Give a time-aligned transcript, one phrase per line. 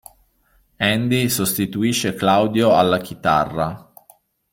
[0.79, 3.91] Andy sostituisce Claudio alla chitarra.